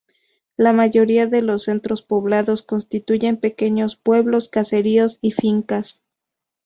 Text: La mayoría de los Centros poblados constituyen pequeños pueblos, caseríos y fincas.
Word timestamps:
La 0.57 0.73
mayoría 0.73 1.27
de 1.27 1.43
los 1.43 1.65
Centros 1.65 2.01
poblados 2.01 2.63
constituyen 2.63 3.37
pequeños 3.37 3.97
pueblos, 3.97 4.49
caseríos 4.49 5.19
y 5.21 5.31
fincas. 5.31 6.01